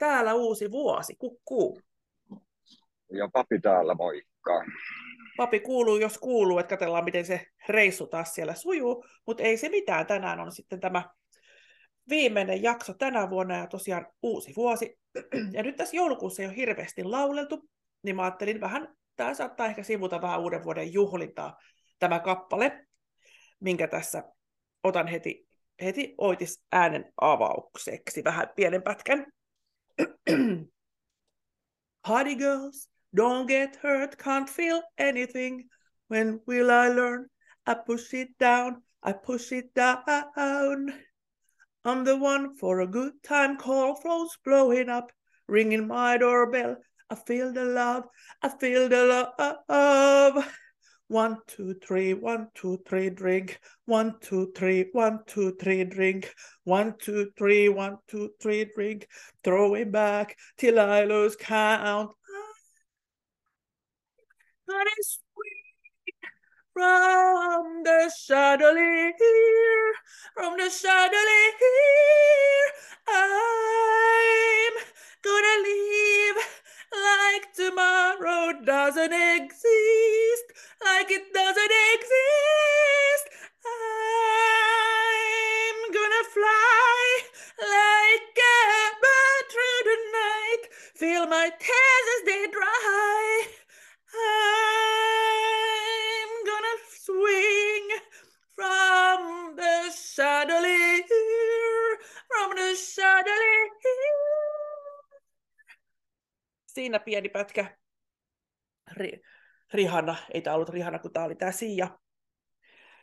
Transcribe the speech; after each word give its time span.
Täällä 0.00 0.34
uusi 0.34 0.70
vuosi, 0.70 1.16
kukkuu. 1.18 1.80
Ja 3.12 3.28
papi 3.32 3.60
täällä, 3.60 3.94
moikka. 3.94 4.64
Papi 5.36 5.60
kuuluu, 5.60 5.96
jos 5.96 6.18
kuuluu, 6.18 6.58
että 6.58 6.76
katsellaan, 6.76 7.04
miten 7.04 7.24
se 7.26 7.46
reissu 7.68 8.06
taas 8.06 8.34
siellä 8.34 8.54
sujuu, 8.54 9.04
mutta 9.26 9.42
ei 9.42 9.56
se 9.56 9.68
mitään. 9.68 10.06
Tänään 10.06 10.40
on 10.40 10.52
sitten 10.52 10.80
tämä 10.80 11.02
viimeinen 12.08 12.62
jakso 12.62 12.94
tänä 12.94 13.30
vuonna 13.30 13.56
ja 13.56 13.66
tosiaan 13.66 14.06
uusi 14.22 14.52
vuosi. 14.56 14.98
Ja 15.52 15.62
nyt 15.62 15.76
tässä 15.76 15.96
joulukuussa 15.96 16.42
ei 16.42 16.48
ole 16.48 16.56
hirveästi 16.56 17.04
lauleltu, 17.04 17.68
niin 18.02 18.16
mä 18.16 18.22
ajattelin 18.22 18.60
vähän, 18.60 18.88
tämä 19.16 19.34
saattaa 19.34 19.66
ehkä 19.66 19.82
sivuta 19.82 20.22
vähän 20.22 20.40
uuden 20.40 20.64
vuoden 20.64 20.92
juhlintaa, 20.92 21.56
tämä 21.98 22.20
kappale, 22.20 22.86
minkä 23.60 23.88
tässä 23.88 24.24
otan 24.84 25.06
heti, 25.06 25.46
heti 25.82 26.14
oitis 26.18 26.64
äänen 26.72 27.12
avaukseksi 27.20 28.24
vähän 28.24 28.48
pienen 28.56 28.82
pätkän. 28.82 29.26
Party 32.04 32.34
girls, 32.34 32.88
don't 33.14 33.46
get 33.46 33.76
hurt, 33.76 34.18
can't 34.18 34.48
feel 34.48 34.82
anything. 34.98 35.68
When 36.08 36.40
will 36.46 36.70
I 36.70 36.88
learn? 36.88 37.26
I 37.66 37.74
push 37.74 38.14
it 38.14 38.38
down, 38.38 38.82
I 39.02 39.12
push 39.12 39.52
it 39.52 39.74
down. 39.74 40.94
I'm 41.84 42.04
the 42.04 42.16
one 42.16 42.54
for 42.56 42.80
a 42.80 42.86
good 42.86 43.22
time, 43.22 43.56
call 43.56 43.96
phones 43.96 44.36
blowing 44.44 44.88
up, 44.88 45.12
ringing 45.48 45.88
my 45.88 46.18
doorbell. 46.18 46.76
I 47.08 47.14
feel 47.14 47.52
the 47.52 47.64
love, 47.64 48.04
I 48.42 48.48
feel 48.48 48.88
the 48.88 49.32
love. 49.68 50.52
One, 51.10 51.38
two, 51.48 51.74
three, 51.74 52.14
one, 52.14 52.46
two, 52.54 52.78
three, 52.86 53.10
drink. 53.10 53.58
One, 53.84 54.14
two, 54.20 54.52
three, 54.54 54.90
one, 54.92 55.18
two, 55.26 55.56
three, 55.60 55.82
drink. 55.82 56.32
One, 56.62 56.94
two, 57.02 57.32
three, 57.36 57.68
one, 57.68 57.96
two, 58.06 58.30
three, 58.40 58.70
drink. 58.72 59.08
Throw 59.42 59.74
it 59.74 59.90
back 59.90 60.36
till 60.56 60.78
I 60.78 61.02
lose 61.02 61.34
count. 61.34 62.12
And 64.68 64.86
it's 64.98 65.18
sweet 65.34 66.14
from 66.72 67.82
the 67.82 68.12
chandelier, 68.16 69.12
from 70.34 70.58
the 70.58 70.70
chandelier. 70.70 71.10
I'm 73.08 74.74
gonna 75.24 75.62
leave 75.64 76.36
like 76.92 77.52
tomorrow 77.54 78.62
doesn't 78.64 79.12
pieni 107.10 107.28
pätkä. 107.28 107.78
Ri- 108.90 109.20
Rihanna, 109.74 110.16
ei 110.34 110.42
tämä 110.42 110.56
ollut 110.56 110.68
Rihanna, 110.68 110.98
kun 110.98 111.12
tämä 111.12 111.26
oli 111.26 111.34
tämä 111.34 111.52
Sia. 111.52 111.88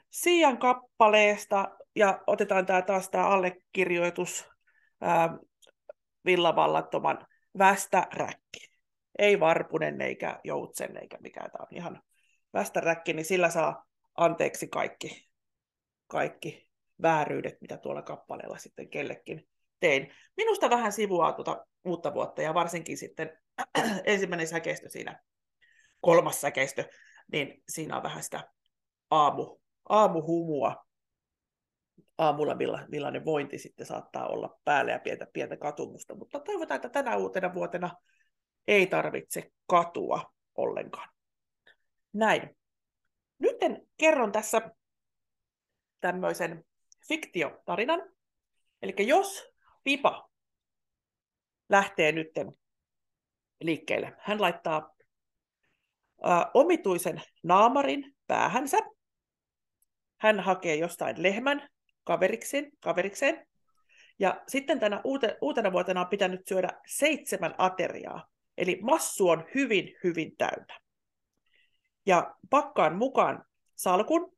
Sian 0.09 0.58
kappaleesta, 0.58 1.78
ja 1.96 2.24
otetaan 2.28 2.66
tämä 2.66 2.81
taas 2.81 3.09
tämä 3.09 3.28
allekirjoitus 3.28 4.50
ää, 5.02 5.38
villavallattoman 6.26 7.28
västäräkki. 7.58 8.72
Ei 9.20 9.40
varpunen 9.40 10.02
eikä 10.02 10.40
joutsen 10.44 10.98
eikä 10.98 11.18
mikään, 11.22 11.52
tämä 11.52 11.64
on 11.72 11.78
ihan 11.78 12.02
västäräkki, 12.54 13.14
niin 13.14 13.26
sillä 13.26 13.50
saa 13.50 13.86
anteeksi 14.18 14.68
kaikki, 14.68 15.30
kaikki 16.08 16.70
vääryydet, 17.02 17.62
mitä 17.62 17.78
tuolla 17.78 18.02
kappaleella 18.02 18.58
sitten 18.58 18.90
kellekin 18.90 19.48
tein. 19.80 20.14
Minusta 20.38 20.70
vähän 20.70 20.92
sivuaa 20.92 21.34
tuota 21.34 21.66
uutta 21.84 22.14
vuotta 22.14 22.42
ja 22.42 22.54
varsinkin 22.54 22.98
sitten 22.98 23.38
ensimmäinen 24.06 24.47
säkeistö 24.47 24.90
siinä, 24.90 25.23
kolmas 26.01 26.41
säkeistö, 26.41 26.90
niin 27.31 27.63
siinä 27.69 27.97
on 27.97 28.03
vähän 28.03 28.23
sitä 28.23 28.51
aamu, 29.12 29.57
aamuhumua. 29.90 30.88
Aamulla 32.18 32.56
milla, 32.56 32.85
millainen 32.88 33.25
vointi 33.25 33.57
sitten 33.57 33.85
saattaa 33.85 34.28
olla 34.28 34.59
päällä 34.63 34.91
ja 34.91 35.00
pientä, 35.00 35.28
pientä 35.34 35.57
katumusta, 35.57 36.16
mutta 36.16 36.40
toivotaan, 36.40 36.75
että 36.75 36.90
tänä 36.90 37.16
uutena 37.16 37.53
vuotena 37.53 37.90
ei 38.68 38.88
tarvitse 38.88 39.51
katua 39.68 40.34
ollenkaan. 40.56 41.09
Näin. 42.13 42.57
Nyt 43.39 43.56
kerron 43.97 44.31
tässä 44.31 44.72
tämmöisen 46.01 46.66
fiktiotarinan. 47.07 48.01
Eli 48.81 48.94
jos 48.97 49.44
Pipa 49.84 50.29
lähtee 51.69 52.12
nytten 52.12 52.51
liikkeelle. 53.62 54.13
Hän 54.19 54.41
laittaa 54.41 54.95
ä, 56.25 56.51
omituisen 56.53 57.22
naamarin 57.44 58.16
päähänsä. 58.28 58.78
Hän 60.18 60.40
hakee 60.40 60.75
jostain 60.75 61.23
lehmän 61.23 61.69
kaverikseen, 62.03 62.72
kaverikseen. 62.79 63.47
Ja 64.19 64.44
sitten 64.47 64.79
tänä 64.79 65.01
uute, 65.03 65.38
uutena 65.41 65.72
vuotena 65.72 66.01
on 66.01 66.07
pitänyt 66.07 66.47
syödä 66.47 66.69
seitsemän 66.88 67.56
ateriaa. 67.57 68.28
Eli 68.57 68.79
massu 68.81 69.29
on 69.29 69.45
hyvin, 69.56 69.95
hyvin 70.03 70.38
täynnä. 70.38 70.79
Ja 72.06 72.35
pakkaan 72.50 72.95
mukaan 72.95 73.45
salkun. 73.75 74.38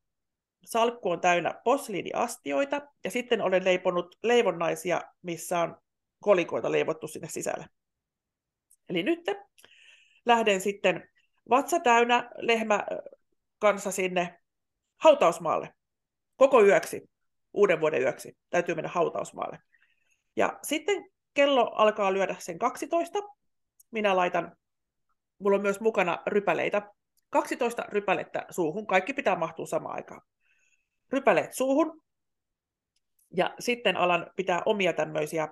Salkku 0.64 1.10
on 1.10 1.20
täynnä 1.20 1.54
posliiniastioita. 1.64 2.80
Ja 3.04 3.10
sitten 3.10 3.40
olen 3.42 3.64
leiponut 3.64 4.16
leivonnaisia, 4.22 5.00
missä 5.22 5.60
on 5.60 5.76
kolikoita 6.18 6.72
leivottu 6.72 7.08
sinne 7.08 7.28
sisälle. 7.28 7.66
Eli 8.90 9.02
nyt 9.02 9.20
lähden 10.26 10.60
sitten 10.60 11.08
vatsa 11.50 11.80
täynnä 11.80 12.30
lehmä 12.36 12.86
kanssa 13.58 13.90
sinne 13.90 14.40
hautausmaalle 14.96 15.74
koko 16.40 16.64
yöksi, 16.64 17.10
uuden 17.52 17.80
vuoden 17.80 18.02
yöksi. 18.02 18.38
Täytyy 18.50 18.74
mennä 18.74 18.90
hautausmaalle. 18.94 19.58
Ja 20.36 20.58
sitten 20.62 21.10
kello 21.34 21.70
alkaa 21.74 22.12
lyödä 22.12 22.36
sen 22.38 22.58
12. 22.58 23.18
Minä 23.90 24.16
laitan, 24.16 24.56
mulla 25.38 25.56
on 25.56 25.62
myös 25.62 25.80
mukana 25.80 26.22
rypäleitä, 26.26 26.82
12 27.30 27.82
rypälettä 27.88 28.46
suuhun. 28.50 28.86
Kaikki 28.86 29.12
pitää 29.12 29.36
mahtua 29.36 29.66
samaan 29.66 29.94
aikaan. 29.94 30.20
Rypäleet 31.12 31.52
suuhun. 31.52 32.02
Ja 33.36 33.54
sitten 33.58 33.96
alan 33.96 34.30
pitää 34.36 34.62
omia 34.66 34.92
tämmöisiä 34.92 35.48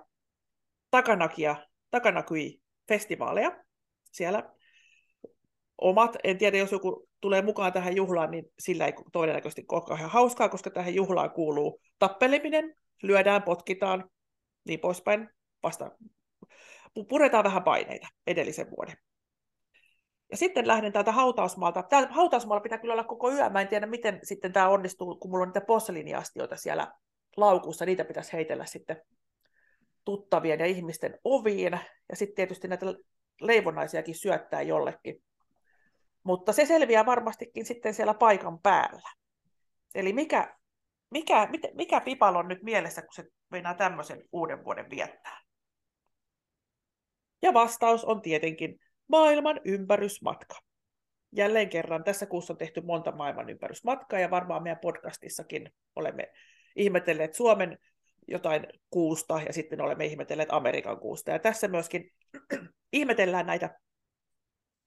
takanakia, 0.91 1.55
takanakui 1.91 2.61
festivaaleja 2.89 3.63
siellä. 4.11 4.53
Omat, 5.77 6.15
en 6.23 6.37
tiedä, 6.37 6.57
jos 6.57 6.71
joku 6.71 7.09
tulee 7.21 7.41
mukaan 7.41 7.73
tähän 7.73 7.95
juhlaan, 7.95 8.31
niin 8.31 8.45
sillä 8.59 8.85
ei 8.85 8.93
todennäköisesti 9.11 9.65
ole 9.71 9.97
ihan 9.97 10.09
hauskaa, 10.09 10.49
koska 10.49 10.69
tähän 10.69 10.95
juhlaan 10.95 11.31
kuuluu 11.31 11.81
tappeleminen, 11.99 12.75
lyödään, 13.03 13.43
potkitaan, 13.43 14.09
niin 14.67 14.79
poispäin. 14.79 15.29
Vasta 15.63 15.91
puretaan 17.09 17.43
vähän 17.43 17.63
paineita 17.63 18.07
edellisen 18.27 18.67
vuoden. 18.77 18.95
Ja 20.31 20.37
sitten 20.37 20.67
lähden 20.67 20.93
täältä 20.93 21.11
hautausmaalta. 21.11 21.83
Täällä 21.83 22.09
hautausmaalla 22.11 22.61
pitää 22.61 22.77
kyllä 22.77 22.93
olla 22.93 23.03
koko 23.03 23.31
yö. 23.31 23.49
Mä 23.49 23.61
en 23.61 23.67
tiedä, 23.67 23.85
miten 23.85 24.19
sitten 24.23 24.53
tämä 24.53 24.69
onnistuu, 24.69 25.15
kun 25.15 25.31
mulla 25.31 25.41
on 25.41 25.47
niitä 25.47 25.61
posseliniastioita 25.61 26.55
siellä 26.55 26.93
laukussa. 27.37 27.85
Niitä 27.85 28.05
pitäisi 28.05 28.33
heitellä 28.33 28.65
sitten 28.65 29.01
tuttavien 30.09 30.59
ja 30.59 30.65
ihmisten 30.65 31.19
oviin. 31.23 31.79
Ja 32.09 32.15
sitten 32.15 32.35
tietysti 32.35 32.67
näitä 32.67 32.85
leivonnaisiakin 33.41 34.15
syöttää 34.15 34.61
jollekin. 34.61 35.23
Mutta 36.23 36.53
se 36.53 36.65
selviää 36.65 37.05
varmastikin 37.05 37.65
sitten 37.65 37.93
siellä 37.93 38.13
paikan 38.13 38.59
päällä. 38.59 39.09
Eli 39.95 40.13
mikä, 40.13 40.57
mikä, 41.11 41.49
mikä 41.73 42.01
Pipal 42.01 42.35
on 42.35 42.47
nyt 42.47 42.63
mielessä, 42.63 43.01
kun 43.01 43.13
se 43.13 43.25
meinaa 43.49 43.73
tämmöisen 43.73 44.23
uuden 44.31 44.63
vuoden 44.63 44.89
viettää? 44.89 45.41
Ja 47.41 47.53
vastaus 47.53 48.05
on 48.05 48.21
tietenkin 48.21 48.79
maailman 49.07 49.61
ympärysmatka. 49.65 50.55
Jälleen 51.31 51.69
kerran 51.69 52.03
tässä 52.03 52.25
kuussa 52.25 52.53
on 52.53 52.57
tehty 52.57 52.81
monta 52.81 53.11
maailman 53.11 53.49
ympärysmatkaa 53.49 54.19
ja 54.19 54.31
varmaan 54.31 54.63
meidän 54.63 54.79
podcastissakin 54.79 55.73
olemme 55.95 56.31
ihmetelleet 56.75 57.33
Suomen 57.33 57.77
jotain 58.31 58.67
kuusta 58.89 59.41
ja 59.45 59.53
sitten 59.53 59.81
olemme 59.81 60.05
ihmetelleet 60.05 60.49
Amerikan 60.51 60.99
kuusta. 60.99 61.31
Ja 61.31 61.39
tässä 61.39 61.67
myöskin 61.67 62.11
ihmetellään 62.93 63.45
näitä, 63.45 63.79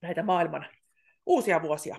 näitä 0.03 0.23
maailman 0.23 0.67
uusia 1.27 1.63
vuosia. 1.63 1.97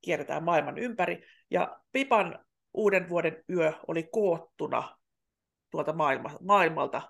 Kierretään 0.00 0.44
maailman 0.44 0.78
ympäri 0.78 1.22
ja 1.50 1.80
Pipan 1.92 2.44
uuden 2.74 3.08
vuoden 3.08 3.44
yö 3.50 3.72
oli 3.86 4.02
koottuna 4.02 4.98
tuolta 5.70 5.92
maailma, 5.92 6.30
maailmalta 6.40 7.02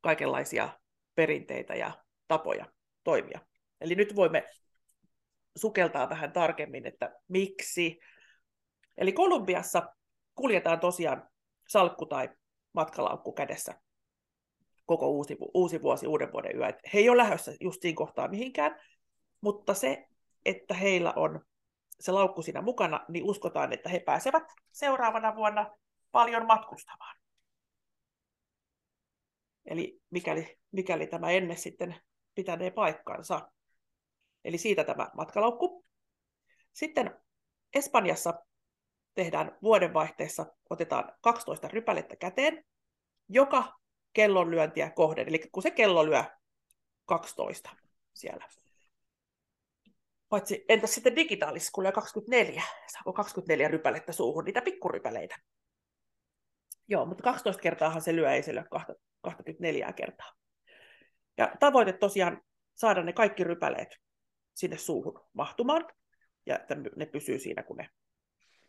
kaikenlaisia 0.00 0.78
perinteitä 1.14 1.74
ja 1.74 1.92
tapoja 2.28 2.66
toimia. 3.04 3.40
Eli 3.80 3.94
nyt 3.94 4.16
voimme 4.16 4.44
sukeltaa 5.56 6.10
vähän 6.10 6.32
tarkemmin, 6.32 6.86
että 6.86 7.14
miksi. 7.28 7.98
Eli 8.96 9.12
Kolumbiassa 9.12 9.94
kuljetaan 10.34 10.80
tosiaan 10.80 11.28
salkku 11.68 12.06
tai 12.06 12.28
matkalaukku 12.72 13.32
kädessä 13.32 13.80
koko 14.86 15.10
uusi, 15.10 15.36
uusi 15.54 15.82
vuosi, 15.82 16.06
uuden 16.06 16.32
vuoden 16.32 16.56
yö. 16.56 16.66
he 16.94 16.98
ei 16.98 17.08
ole 17.08 17.16
lähdössä 17.16 17.52
just 17.60 17.82
siinä 17.82 17.96
kohtaa 17.96 18.28
mihinkään, 18.28 18.80
mutta 19.40 19.74
se, 19.74 20.08
että 20.44 20.74
heillä 20.74 21.12
on 21.16 21.40
se 22.00 22.12
laukku 22.12 22.42
siinä 22.42 22.62
mukana, 22.62 23.04
niin 23.08 23.24
uskotaan, 23.24 23.72
että 23.72 23.88
he 23.88 24.00
pääsevät 24.00 24.44
seuraavana 24.72 25.36
vuonna 25.36 25.70
paljon 26.12 26.46
matkustamaan. 26.46 27.16
Eli 29.66 30.00
mikäli, 30.10 30.58
mikäli 30.72 31.06
tämä 31.06 31.30
ennen 31.30 31.56
sitten 31.56 31.96
pitänee 32.34 32.70
paikkansa. 32.70 33.50
Eli 34.44 34.58
siitä 34.58 34.84
tämä 34.84 35.10
matkalaukku. 35.16 35.84
Sitten 36.72 37.20
Espanjassa 37.74 38.34
tehdään 39.14 39.58
vuodenvaihteessa, 39.62 40.46
otetaan 40.70 41.12
12 41.20 41.68
rypälettä 41.68 42.16
käteen, 42.16 42.64
joka 43.28 43.78
kellonlyöntiä 44.12 44.90
kohden. 44.90 45.28
Eli 45.28 45.38
kun 45.52 45.62
se 45.62 45.70
kello 45.70 46.06
lyö 46.06 46.24
12 47.06 47.70
siellä. 48.14 48.48
Paitsi 50.28 50.64
entäs 50.68 50.94
sitten 50.94 51.16
digitaalisessa, 51.16 51.72
kun 51.74 51.84
lyö 51.84 51.92
24, 51.92 52.62
saako 52.92 53.12
24 53.12 53.68
rypälettä 53.68 54.12
suuhun, 54.12 54.44
niitä 54.44 54.62
pikkurypäleitä. 54.62 55.36
Joo, 56.88 57.06
mutta 57.06 57.22
12 57.22 57.62
kertaahan 57.62 58.02
se 58.02 58.16
lyö, 58.16 58.32
ei 58.32 58.42
se 58.42 58.54
lyö 58.54 58.64
24 59.22 59.92
kertaa. 59.92 60.32
Ja 61.38 61.52
tavoite 61.60 61.92
tosiaan 61.92 62.42
saada 62.74 63.02
ne 63.02 63.12
kaikki 63.12 63.44
rypäleet 63.44 63.88
sinne 64.54 64.78
suuhun 64.78 65.28
mahtumaan, 65.32 65.84
ja 66.46 66.56
että 66.56 66.76
ne 66.96 67.06
pysyy 67.06 67.38
siinä, 67.38 67.62
kun 67.62 67.76
ne 67.76 67.88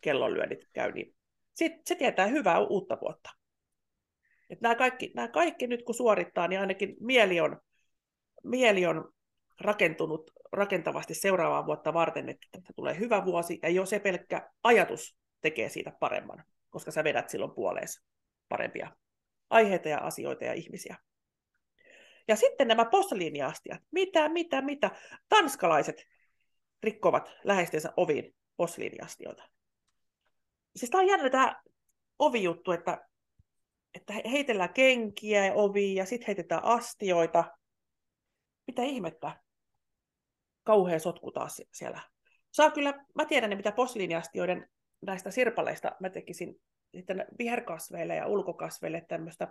kellonlyönnit 0.04 0.68
käy, 0.72 0.92
niin 0.92 1.14
sit, 1.54 1.72
se 1.86 1.94
tietää 1.94 2.26
hyvää 2.26 2.58
uutta 2.58 2.98
vuotta. 3.00 3.30
Et 4.50 4.60
nämä, 4.60 4.74
kaikki, 4.74 5.12
nämä 5.14 5.28
kaikki 5.28 5.66
nyt 5.66 5.82
kun 5.82 5.94
suorittaa, 5.94 6.48
niin 6.48 6.60
ainakin 6.60 6.96
mieli 7.00 7.40
on, 7.40 7.60
mieli 8.42 8.86
on 8.86 9.12
rakentunut 9.60 10.30
rakentavasti 10.52 11.14
seuraavaa 11.14 11.66
vuotta 11.66 11.94
varten, 11.94 12.28
että 12.28 12.72
tulee 12.76 12.98
hyvä 12.98 13.24
vuosi, 13.24 13.58
ja 13.62 13.68
jo 13.68 13.86
se 13.86 13.98
pelkkä 13.98 14.50
ajatus 14.62 15.16
tekee 15.40 15.68
siitä 15.68 15.92
paremman, 16.00 16.44
koska 16.70 16.90
sä 16.90 17.04
vedät 17.04 17.28
silloin 17.28 17.54
puoleesi 17.54 18.00
parempia 18.48 18.96
aiheita 19.50 19.88
ja 19.88 19.98
asioita 19.98 20.44
ja 20.44 20.52
ihmisiä. 20.52 20.96
Ja 22.28 22.36
sitten 22.36 22.68
nämä 22.68 22.84
posliiniastiat. 22.84 23.80
Mitä, 23.90 24.28
mitä, 24.28 24.62
mitä? 24.62 24.90
Tanskalaiset 25.28 26.06
rikkovat 26.82 27.30
läheistensä 27.44 27.92
oviin 27.96 28.34
posliiniastioita. 28.56 29.53
Siis 30.76 30.90
tämä 30.90 31.02
on 31.02 31.08
jännä 31.08 31.30
tämä 31.30 31.62
ovijuttu, 32.18 32.72
että, 32.72 33.08
että 33.94 34.12
heitellään 34.12 34.74
kenkiä 34.74 35.46
ja 35.46 35.54
ovia 35.54 36.02
ja 36.02 36.06
sitten 36.06 36.26
heitetään 36.26 36.64
astioita. 36.64 37.44
Mitä 38.66 38.82
ihmettä? 38.82 39.42
Kauhea 40.64 40.98
sotku 40.98 41.30
taas 41.30 41.62
siellä. 41.72 42.00
Saa 42.52 42.70
kyllä, 42.70 43.04
mä 43.14 43.24
tiedän 43.24 43.56
mitä 43.56 43.72
posliiniastioiden 43.72 44.70
näistä 45.06 45.30
sirpaleista 45.30 45.92
mä 46.00 46.10
tekisin 46.10 46.60
sitten 46.94 47.26
viherkasveille 47.38 48.16
ja 48.16 48.26
ulkokasveille 48.26 49.04
tämmöistä 49.08 49.48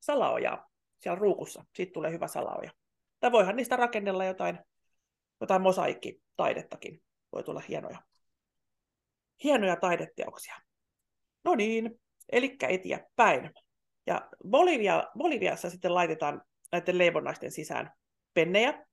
salaojaa 0.00 0.70
siellä 1.00 1.18
ruukussa. 1.18 1.64
Siitä 1.74 1.92
tulee 1.92 2.12
hyvä 2.12 2.26
salaoja. 2.26 2.70
Tai 3.20 3.32
voihan 3.32 3.56
niistä 3.56 3.76
rakennella 3.76 4.24
jotain, 4.24 4.58
jotain 5.40 5.62
mosaikkitaidettakin. 5.62 7.02
Voi 7.32 7.42
tulla 7.42 7.62
hienoja, 7.68 7.98
hienoja 9.44 9.76
taideteoksia. 9.76 10.54
No 11.44 11.54
niin, 11.54 12.00
eli 12.32 12.56
eteenpäin. 12.68 13.50
Ja 14.06 14.28
Bolivia, 14.48 15.04
Boliviassa 15.18 15.70
sitten 15.70 15.94
laitetaan 15.94 16.42
näiden 16.72 16.98
leivonnaisten 16.98 17.50
sisään 17.50 17.92
pennejä. 18.34 18.86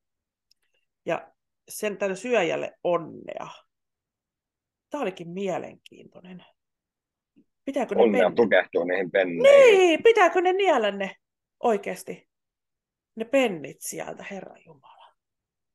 Ja 1.05 1.31
sen 1.69 1.97
tälle 1.97 2.15
syöjälle 2.15 2.71
onnea. 2.83 3.47
Tämä 4.89 5.01
olikin 5.01 5.29
mielenkiintoinen. 5.29 6.45
Pitääkö 7.65 7.95
ne 7.95 8.01
Onnea 8.01 8.29
pen... 8.29 8.35
tukehtuu 8.35 8.83
niihin 8.83 9.11
penneihin. 9.11 9.77
Niin, 9.77 10.03
pitääkö 10.03 10.41
ne 10.41 10.53
niellä 10.53 10.91
ne 10.91 11.15
oikeasti? 11.59 12.29
Ne 13.15 13.25
pennit 13.25 13.77
sieltä, 13.79 14.25
Herra 14.31 14.55
Jumala. 14.65 15.05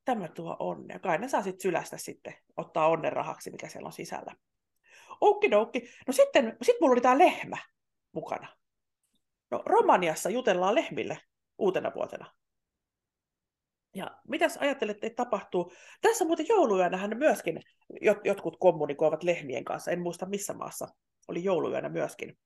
Tämä 0.05 0.29
tuo 0.29 0.57
onnea. 0.59 0.99
Kai 0.99 1.19
ne 1.19 1.29
saa 1.29 1.43
sitten 1.43 1.63
sylästä 1.63 1.97
sitten 1.97 2.35
ottaa 2.57 2.89
onnen 2.89 3.13
rahaksi, 3.13 3.51
mikä 3.51 3.69
siellä 3.69 3.87
on 3.87 3.93
sisällä. 3.93 4.37
Okidoki. 5.21 5.89
No 6.07 6.13
sitten 6.13 6.57
sit 6.63 6.77
mulla 6.81 6.93
oli 6.93 7.01
tämä 7.01 7.19
lehmä 7.19 7.57
mukana. 8.13 8.57
No 9.51 9.63
Romaniassa 9.67 10.31
jutellaan 10.31 10.75
lehmille 10.75 11.19
uutena 11.59 11.93
vuotena. 11.95 12.35
Ja 13.95 14.19
mitäs 14.29 14.57
ajattelette, 14.57 15.07
että 15.07 15.25
tapahtuu? 15.25 15.73
Tässä 16.01 16.25
muuten 16.25 16.47
jouluyönähän 16.49 17.19
myöskin 17.19 17.61
jotkut 18.25 18.57
kommunikoivat 18.61 19.23
lehmien 19.23 19.65
kanssa. 19.65 19.91
En 19.91 20.01
muista 20.01 20.27
missä 20.27 20.55
maassa 20.55 20.89
oli 21.29 21.45
jouluyönä 21.45 21.89
myöskin. 21.89 22.39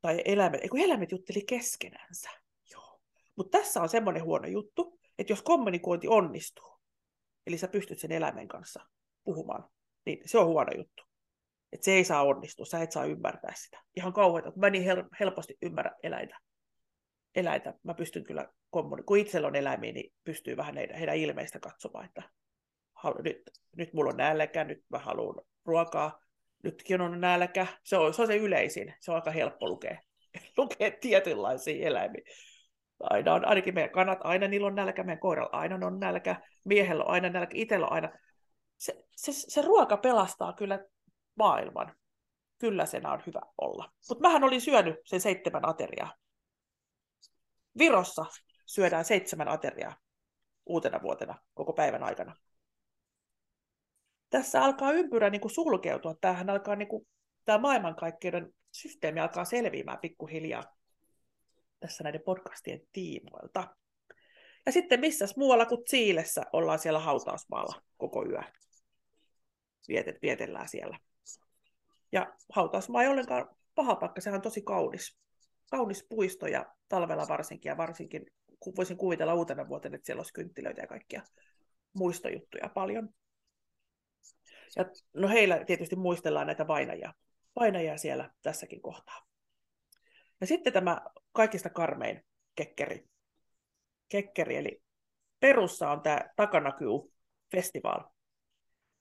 Tai 0.00 0.22
eläimet, 0.24 0.60
kun 0.70 0.80
eläimet 0.80 1.12
jutteli 1.12 1.44
keskenänsä. 1.48 2.30
Joo. 2.72 3.00
Mutta 3.36 3.58
tässä 3.58 3.82
on 3.82 3.88
semmoinen 3.88 4.24
huono 4.24 4.46
juttu, 4.46 5.00
että 5.18 5.32
jos 5.32 5.42
kommunikointi 5.42 6.08
onnistuu, 6.08 6.78
eli 7.46 7.58
sä 7.58 7.68
pystyt 7.68 7.98
sen 7.98 8.12
eläimen 8.12 8.48
kanssa 8.48 8.86
puhumaan, 9.24 9.70
niin 10.06 10.18
se 10.26 10.38
on 10.38 10.46
huono 10.46 10.72
juttu. 10.76 11.02
Että 11.74 11.84
se 11.84 11.92
ei 11.92 12.04
saa 12.04 12.22
onnistua, 12.22 12.66
sä 12.66 12.82
et 12.82 12.92
saa 12.92 13.04
ymmärtää 13.04 13.52
sitä. 13.56 13.82
Ihan 13.96 14.12
kauheita, 14.12 14.52
mä 14.56 14.70
niin 14.70 14.84
hel- 14.84 15.08
helposti 15.20 15.56
ymmärrän 15.62 15.94
eläintä. 16.02 16.38
eläintä. 17.34 17.74
Mä 17.82 17.94
pystyn 17.94 18.24
kyllä, 18.24 18.48
kommunikoimaan. 18.70 19.06
kun 19.06 19.18
itsellä 19.18 19.48
on 19.48 19.56
eläimiä, 19.56 19.92
niin 19.92 20.12
pystyy 20.24 20.56
vähän 20.56 20.76
heidän, 20.76 20.96
heidän 20.96 21.16
ilmeistä 21.16 21.60
katsomaan, 21.60 22.04
että 22.04 22.22
halu, 22.94 23.22
nyt, 23.22 23.42
nyt 23.76 23.92
mulla 23.92 24.10
on 24.10 24.16
nälkä, 24.16 24.64
nyt 24.64 24.78
mä 24.88 24.98
haluan 24.98 25.44
ruokaa, 25.64 26.20
nytkin 26.62 27.00
on 27.00 27.20
nälkä. 27.20 27.66
Se 27.84 27.96
on, 27.96 28.14
se 28.14 28.22
on 28.22 28.28
se 28.28 28.36
yleisin, 28.36 28.94
se 29.00 29.10
on 29.10 29.14
aika 29.14 29.30
helppo 29.30 29.68
lukea, 29.68 29.98
lukea 30.56 30.90
tietynlaisia 31.00 31.86
eläimiä. 31.86 32.22
Aina 33.00 33.34
on, 33.34 33.48
ainakin 33.48 33.74
meidän 33.74 33.90
kanat, 33.90 34.18
aina 34.22 34.48
niillä 34.48 34.66
on 34.66 34.74
nälkä, 34.74 35.02
meidän 35.02 35.20
koiralla 35.20 35.58
aina 35.58 35.86
on 35.86 36.00
nälkä, 36.00 36.40
miehellä 36.64 37.04
on 37.04 37.10
aina 37.10 37.28
nälkä, 37.28 37.52
itsellä 37.54 37.86
on 37.86 37.92
aina. 37.92 38.08
Se, 38.76 39.04
se, 39.16 39.32
se 39.32 39.62
ruoka 39.62 39.96
pelastaa 39.96 40.52
kyllä 40.52 40.78
maailman. 41.34 41.96
Kyllä 42.58 42.86
sen 42.86 43.06
on 43.06 43.22
hyvä 43.26 43.40
olla. 43.58 43.92
Mutta 44.08 44.22
mähän 44.22 44.44
olin 44.44 44.60
syönyt 44.60 44.96
sen 45.04 45.20
seitsemän 45.20 45.68
ateriaa. 45.68 46.14
Virossa 47.78 48.24
syödään 48.66 49.04
seitsemän 49.04 49.48
ateriaa 49.48 49.96
uutena 50.66 51.02
vuotena 51.02 51.38
koko 51.54 51.72
päivän 51.72 52.02
aikana 52.02 52.36
tässä 54.34 54.62
alkaa 54.62 54.92
ympyrä 54.92 55.30
niin 55.30 55.40
kuin 55.40 55.52
sulkeutua. 55.52 56.14
Tämähän 56.20 56.50
alkaa, 56.50 56.76
niin 56.76 56.88
kuin, 56.88 57.06
tämä 57.44 57.58
maailmankaikkeuden 57.58 58.54
systeemi 58.72 59.20
alkaa 59.20 59.44
selviämään 59.44 59.98
pikkuhiljaa 59.98 60.76
tässä 61.80 62.04
näiden 62.04 62.20
podcastien 62.24 62.80
tiimoilta. 62.92 63.76
Ja 64.66 64.72
sitten 64.72 65.00
missä 65.00 65.26
muualla 65.36 65.66
kuin 65.66 65.84
Chiilessä 65.84 66.42
ollaan 66.52 66.78
siellä 66.78 66.98
hautausmaalla 66.98 67.82
koko 67.96 68.26
yö. 68.26 68.42
Vietet, 69.88 70.22
vietellään 70.22 70.68
siellä. 70.68 70.98
Ja 72.14 72.34
hautausmaa 72.52 73.02
ei 73.02 73.08
ollenkaan 73.08 73.56
paha 73.74 73.96
paikka, 73.96 74.20
sehän 74.20 74.38
on 74.38 74.42
tosi 74.42 74.62
kaunis. 74.62 75.18
Kaunis 75.70 76.06
puisto 76.08 76.46
ja 76.46 76.66
talvella 76.88 77.28
varsinkin, 77.28 77.70
ja 77.70 77.76
varsinkin 77.76 78.26
voisin 78.76 78.96
kuvitella 78.96 79.34
uutena 79.34 79.68
vuotena, 79.68 79.94
että 79.94 80.06
siellä 80.06 80.20
olisi 80.20 80.32
kynttilöitä 80.32 80.80
ja 80.80 80.86
kaikkia 80.86 81.22
muistojuttuja 81.92 82.68
paljon. 82.68 83.08
Ja 84.76 84.84
no 85.14 85.28
heillä 85.28 85.64
tietysti 85.64 85.96
muistellaan 85.96 86.46
näitä 86.46 86.66
vainajia, 86.66 87.14
vainajia 87.60 87.98
siellä 87.98 88.30
tässäkin 88.42 88.82
kohtaa. 88.82 89.26
Ja 90.40 90.46
sitten 90.46 90.72
tämä 90.72 91.00
kaikista 91.32 91.70
karmein 91.70 92.24
kekkeri. 92.54 93.04
Kekkeri, 94.08 94.56
eli 94.56 94.82
Perussa 95.40 95.90
on 95.90 96.00
tämä 96.02 96.20
Takanakyy 96.36 96.90
festival. 97.50 98.00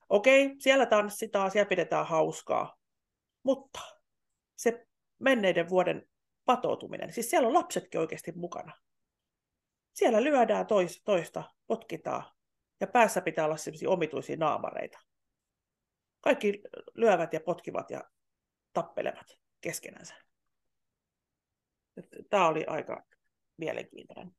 Okei, 0.09 0.55
siellä 0.59 0.85
tanssitaan, 0.85 1.51
siellä 1.51 1.69
pidetään 1.69 2.07
hauskaa, 2.07 2.77
mutta 3.43 3.79
se 4.55 4.87
menneiden 5.19 5.69
vuoden 5.69 6.09
patoutuminen, 6.45 7.13
siis 7.13 7.29
siellä 7.29 7.47
on 7.47 7.53
lapsetkin 7.53 7.99
oikeasti 7.99 8.31
mukana. 8.31 8.73
Siellä 9.93 10.23
lyödään 10.23 10.67
toista, 11.05 11.43
potkitaan, 11.67 12.23
ja 12.79 12.87
päässä 12.87 13.21
pitää 13.21 13.45
olla 13.45 13.57
sellaisia 13.57 13.89
omituisia 13.89 14.37
naamareita 14.37 14.99
kaikki 16.23 16.61
lyövät 16.93 17.33
ja 17.33 17.39
potkivat 17.39 17.89
ja 17.89 18.03
tappelevat 18.73 19.27
keskenänsä. 19.61 20.15
Tämä 22.29 22.47
oli 22.47 22.65
aika 22.65 23.03
mielenkiintoinen. 23.57 24.31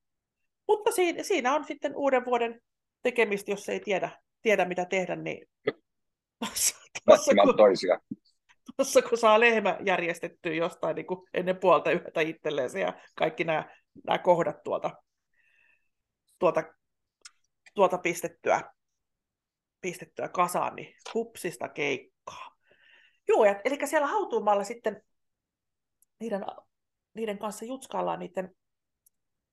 Mutta 0.68 0.90
siinä, 1.22 1.54
on 1.54 1.64
sitten 1.64 1.96
uuden 1.96 2.24
vuoden 2.24 2.60
tekemistä, 3.02 3.50
jos 3.50 3.68
ei 3.68 3.80
tiedä, 3.80 4.10
tiedä 4.42 4.64
mitä 4.64 4.84
tehdä, 4.84 5.16
niin 5.16 5.48
kun, 5.64 5.82
toisia. 7.56 8.00
Tuossa 8.76 9.02
kun 9.02 9.18
saa 9.18 9.40
lehmä 9.40 9.78
järjestettyä 9.84 10.52
jostain 10.52 10.96
niin 10.96 11.06
kuin 11.06 11.28
ennen 11.34 11.56
puolta 11.56 11.90
yhtä 11.90 12.20
itselleen 12.20 12.80
ja 12.80 13.00
kaikki 13.16 13.44
nämä, 13.44 13.76
nämä 14.06 14.18
kohdat 14.18 14.62
tuolta, 14.62 14.90
tuolta, 16.38 16.62
tuolta 17.74 17.98
pistettyä, 17.98 18.72
pistettyä 19.80 20.28
kasaan, 20.28 20.76
niin 20.76 20.94
hupsista 21.14 21.68
keikkaa. 21.68 22.56
Joo, 23.28 23.44
ja, 23.44 23.60
eli 23.64 23.86
siellä 23.86 24.06
hautuumalla 24.06 24.64
sitten 24.64 25.02
niiden, 26.20 26.44
niiden 27.14 27.38
kanssa 27.38 27.64
jutskaillaan 27.64 28.18
niiden, 28.18 28.56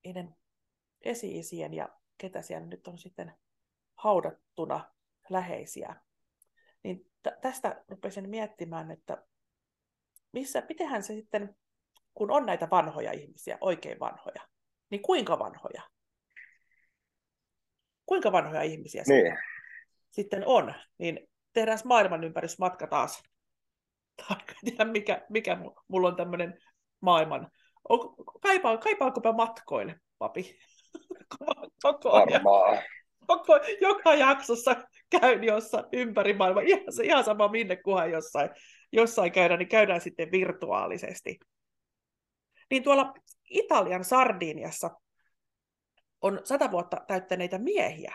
niiden 0.04 0.36
esi-isien 1.00 1.74
ja 1.74 1.88
ketä 2.18 2.42
siellä 2.42 2.66
nyt 2.66 2.88
on 2.88 2.98
sitten 2.98 3.34
haudattuna 3.94 4.94
läheisiä. 5.30 5.96
Niin 6.84 7.10
t- 7.22 7.40
tästä 7.40 7.84
rupesin 7.88 8.30
miettimään, 8.30 8.90
että 8.90 9.24
missä, 10.32 10.62
mitenhän 10.68 11.02
se 11.02 11.14
sitten, 11.14 11.56
kun 12.14 12.30
on 12.30 12.46
näitä 12.46 12.70
vanhoja 12.70 13.12
ihmisiä, 13.12 13.58
oikein 13.60 14.00
vanhoja, 14.00 14.48
niin 14.90 15.02
kuinka 15.02 15.38
vanhoja? 15.38 15.82
Kuinka 18.06 18.32
vanhoja 18.32 18.62
ihmisiä 18.62 19.02
niin. 19.06 19.24
sitten, 19.26 19.38
sitten 20.10 20.42
on? 20.46 20.74
Niin 20.98 21.28
tehdään 21.52 21.78
maailmanympärysmatka 21.84 22.86
taas. 22.86 23.22
Tai 24.76 24.86
mikä, 24.86 25.26
mikä 25.28 25.58
mulla 25.88 26.08
on 26.08 26.16
tämmöinen 26.16 26.58
maailman. 27.00 27.50
kaipaa, 28.42 28.78
kaipaankopa 28.78 29.32
matkoille, 29.32 30.00
papi? 30.18 30.58
Koko 31.82 32.12
ajan. 32.12 32.42
Koko, 33.26 33.60
joka 33.80 34.14
jaksossa 34.14 34.76
käyn 35.10 35.44
jossa 35.44 35.84
ympäri 35.92 36.34
maailmaa. 36.34 36.62
Ihan, 36.62 36.82
ihan 37.02 37.24
sama 37.24 37.48
minne 37.48 37.76
kunhan 37.76 38.10
jossain, 38.10 38.50
jossain 38.92 39.32
käydään, 39.32 39.58
niin 39.58 39.68
käydään 39.68 40.00
sitten 40.00 40.30
virtuaalisesti. 40.32 41.38
Niin 42.70 42.82
tuolla 42.82 43.14
Italian 43.50 44.04
Sardiniassa 44.04 44.90
on 46.20 46.40
sata 46.44 46.70
vuotta 46.70 46.96
täyttäneitä 47.06 47.58
miehiä. 47.58 48.14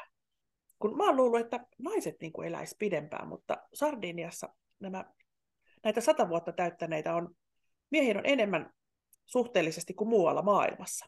Kun 0.79 0.97
mä 0.97 1.03
oon 1.03 1.15
luullut, 1.15 1.39
että 1.39 1.59
naiset 1.79 2.15
niin 2.21 2.33
kuin 2.33 2.47
eläisi 2.47 2.75
pidempään, 2.79 3.27
mutta 3.27 3.57
Sardiniassa 3.73 4.49
nämä, 4.79 5.05
näitä 5.83 6.01
sata 6.01 6.29
vuotta 6.29 6.51
täyttäneitä 6.51 7.15
on, 7.15 7.35
miehiä 7.91 8.17
on 8.17 8.25
enemmän 8.25 8.73
suhteellisesti 9.25 9.93
kuin 9.93 10.09
muualla 10.09 10.41
maailmassa. 10.41 11.05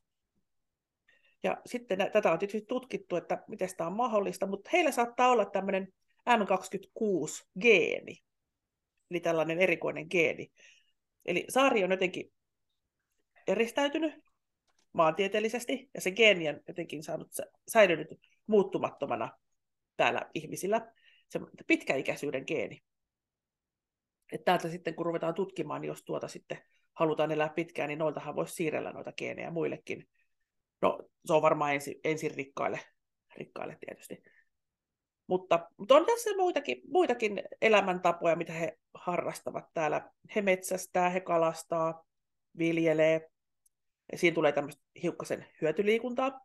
Ja 1.44 1.62
sitten 1.66 1.98
tätä 2.14 2.32
on 2.32 2.40
tietysti 2.40 2.66
tutkittu, 2.68 3.16
että 3.16 3.44
miten 3.48 3.70
tämä 3.78 3.88
on 3.88 3.96
mahdollista, 3.96 4.48
mutta 4.48 4.70
heillä 4.74 4.92
saattaa 4.92 5.32
olla 5.32 5.46
tämmöinen 5.46 5.94
M26-geeni, 6.30 8.24
eli 9.12 9.20
tällainen 9.20 9.60
erikoinen 9.60 10.08
geeni. 10.12 10.52
Eli 11.26 11.46
saari 11.50 11.84
on 11.84 11.92
jotenkin 11.92 12.34
eristäytynyt 13.48 14.14
maantieteellisesti, 14.94 15.90
ja 15.94 16.02
se 16.02 16.12
geeni 16.12 16.50
on 16.50 16.60
jotenkin 16.68 17.04
saanut 17.04 17.32
säilynyt 17.68 18.08
muuttumattomana 18.48 19.38
täällä 19.98 20.22
ihmisillä. 20.34 20.94
Se 21.30 21.40
pitkäikäisyyden 21.68 22.44
geeni. 22.48 22.84
Että 24.32 24.46
täältä 24.46 24.70
sitten, 24.70 24.96
kun 24.96 25.06
ruvetaan 25.06 25.34
tutkimaan, 25.34 25.82
niin 25.82 25.88
jos 25.88 26.04
tuota 26.04 26.28
sitten 26.28 26.58
halutaan 26.94 27.32
elää 27.32 27.50
pitkään, 27.50 27.88
niin 27.88 28.00
noiltahan 28.00 28.36
voisi 28.36 28.54
siirrellä 28.54 28.92
noita 28.92 29.12
geenejä 29.12 29.52
muillekin 29.52 30.08
No, 30.82 31.00
se 31.26 31.34
on 31.34 31.42
varmaan 31.42 31.74
ensin, 31.74 31.96
ensin 32.04 32.32
rikkaille, 32.36 32.80
rikkaille 33.36 33.78
tietysti. 33.80 34.24
Mutta, 35.28 35.70
mutta 35.78 35.96
on 35.96 36.06
tässä 36.06 36.30
muitakin, 36.38 36.82
muitakin 36.88 37.42
elämäntapoja, 37.62 38.36
mitä 38.36 38.54
he 38.54 38.78
harrastavat 38.94 39.66
täällä. 39.74 40.12
He 40.36 40.42
metsästää, 40.42 41.10
he 41.10 41.20
kalastaa, 41.20 42.04
viljelee. 42.58 43.30
Ja 44.12 44.18
siinä 44.18 44.36
tulee 44.36 44.52
tämmöistä 44.52 44.84
hiukkasen 45.04 45.46
hyötyliikuntaa. 45.62 46.42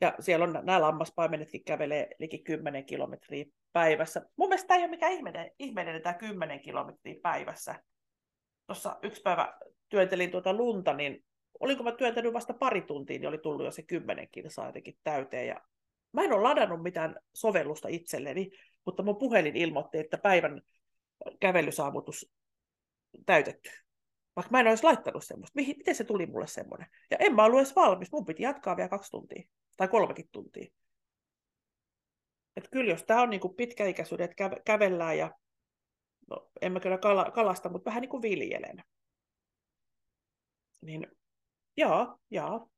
Ja 0.00 0.14
siellä 0.20 0.44
on 0.44 0.52
nämä 0.52 0.80
lammaspaimenetkin 0.80 1.64
kävelee 1.64 2.08
liki 2.18 2.38
10 2.38 2.84
kilometriä 2.84 3.44
päivässä. 3.72 4.22
Mun 4.36 4.48
mielestä 4.48 4.68
tämä 4.68 4.78
ei 4.78 4.84
ole 4.84 4.90
mikään 4.90 5.12
ihmeinen, 5.12 5.50
ihmeinen 5.58 6.02
tämä 6.02 6.14
10 6.14 6.60
kilometriä 6.60 7.14
päivässä. 7.22 7.82
Tuossa 8.66 8.96
yksi 9.02 9.22
päivä 9.22 9.58
työntelin 9.88 10.30
tuota 10.30 10.52
lunta, 10.52 10.94
niin 10.94 11.24
olinko 11.62 11.82
mä 11.82 11.92
työntänyt 11.92 12.32
vasta 12.32 12.54
pari 12.54 12.82
tuntia, 12.82 13.18
niin 13.18 13.28
oli 13.28 13.38
tullut 13.38 13.64
jo 13.64 13.70
se 13.70 13.82
kymmenen 13.82 14.28
kilsaa 14.30 14.66
jotenkin 14.66 14.98
täyteen. 15.04 15.46
Ja 15.46 15.60
mä 16.12 16.22
en 16.22 16.32
ole 16.32 16.42
ladannut 16.42 16.82
mitään 16.82 17.16
sovellusta 17.34 17.88
itselleni, 17.88 18.50
mutta 18.84 19.02
mun 19.02 19.18
puhelin 19.18 19.56
ilmoitti, 19.56 19.98
että 19.98 20.18
päivän 20.18 20.62
kävelysaavutus 21.40 22.32
täytetty. 23.26 23.70
Vaikka 24.36 24.50
mä 24.50 24.60
en 24.60 24.66
olisi 24.66 24.84
laittanut 24.84 25.24
semmoista. 25.24 25.56
Mihin, 25.56 25.76
miten 25.76 25.94
se 25.94 26.04
tuli 26.04 26.26
mulle 26.26 26.46
semmoinen? 26.46 26.86
Ja 27.10 27.16
en 27.20 27.34
mä 27.34 27.44
ollut 27.44 27.60
edes 27.60 27.76
valmis. 27.76 28.12
Mun 28.12 28.24
piti 28.24 28.42
jatkaa 28.42 28.76
vielä 28.76 28.88
kaksi 28.88 29.10
tuntia. 29.10 29.48
Tai 29.76 29.88
kolmekin 29.88 30.28
tuntia. 30.32 30.72
Et 32.56 32.68
kyllä 32.70 32.90
jos 32.90 33.04
tämä 33.04 33.22
on 33.22 33.30
niinku 33.30 33.48
pitkäikäisyyden, 33.48 34.30
että 34.30 34.60
kävellään 34.64 35.18
ja 35.18 35.30
no, 36.30 36.50
en 36.60 36.72
mä 36.72 36.80
kyllä 36.80 36.98
kala, 36.98 37.30
kalasta, 37.30 37.68
mutta 37.68 37.90
vähän 37.90 38.00
niin 38.00 38.10
kuin 38.10 38.22
viljelen. 38.22 38.84
Niin 40.80 41.06
Joo, 41.76 42.18
joo. 42.30 42.70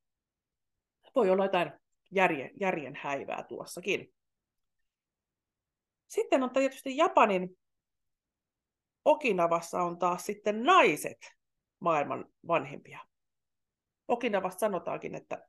Voi 1.15 1.29
olla 1.29 1.45
jotain 1.45 1.71
järjen, 2.11 2.51
järjen 2.59 2.95
häivää 2.95 3.43
tuossakin. 3.43 4.13
Sitten 6.07 6.43
on 6.43 6.49
tietysti 6.53 6.97
Japanin 6.97 7.57
Okinavassa 9.05 9.81
on 9.81 9.99
taas 9.99 10.25
sitten 10.25 10.63
naiset 10.63 11.17
maailman 11.79 12.25
vanhimpia. 12.47 12.99
Okinavassa 14.07 14.59
sanotaankin, 14.59 15.15
että 15.15 15.47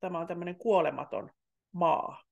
tämä 0.00 0.18
on 0.18 0.26
tämmöinen 0.26 0.56
kuolematon 0.56 1.30
maa. 1.72 2.22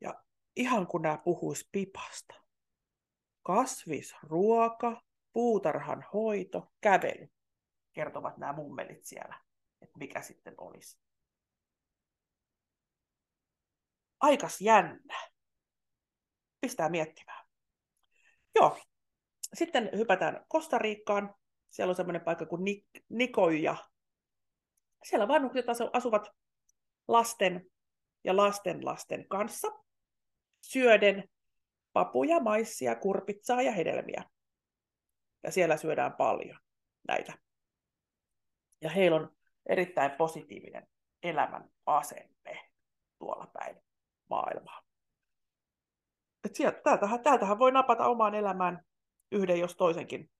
Ja 0.00 0.22
ihan 0.56 0.86
kun 0.86 1.02
nämä 1.02 1.18
puhuis 1.18 1.68
pipasta. 1.72 2.34
Kasvis, 3.42 4.14
ruoka, 4.22 5.02
puutarhan 5.32 6.04
hoito, 6.12 6.72
kävely 6.80 7.28
kertovat 8.00 8.38
nämä 8.38 8.52
mummelit 8.52 9.04
siellä, 9.04 9.40
että 9.82 9.98
mikä 9.98 10.22
sitten 10.22 10.54
olisi. 10.58 10.98
Aikas 14.20 14.60
jännä. 14.60 15.30
Pistää 16.60 16.88
miettimään. 16.88 17.46
Joo. 18.54 18.78
Sitten 19.54 19.90
hypätään 19.96 20.44
Kostariikkaan. 20.48 21.34
Siellä 21.70 21.90
on 21.90 21.96
semmoinen 21.96 22.24
paikka 22.24 22.46
kuin 22.46 22.62
Nik- 22.62 23.02
Nikoja. 23.08 23.76
Siellä 25.04 25.28
vanhukset 25.28 25.66
asuvat 25.92 26.28
lasten 27.08 27.70
ja 28.24 28.36
lasten 28.36 28.84
lasten 28.84 29.28
kanssa 29.28 29.68
syöden 30.60 31.28
papuja, 31.92 32.40
maissia, 32.40 32.94
kurpitsaa 32.94 33.62
ja 33.62 33.72
hedelmiä. 33.72 34.24
Ja 35.42 35.50
siellä 35.50 35.76
syödään 35.76 36.12
paljon 36.12 36.58
näitä 37.08 37.49
ja 38.80 38.90
heillä 38.90 39.16
on 39.16 39.36
erittäin 39.66 40.10
positiivinen 40.10 40.86
elämän 41.22 41.70
asenne 41.86 42.70
tuolla 43.18 43.46
päin 43.46 43.76
maailmaa. 44.30 44.82
Et 46.44 46.54
sieltä, 46.54 46.80
täältähän, 46.80 47.22
täältähän 47.22 47.58
voi 47.58 47.72
napata 47.72 48.06
omaan 48.06 48.34
elämään 48.34 48.84
yhden 49.32 49.60
jos 49.60 49.76
toisenkin. 49.76 50.30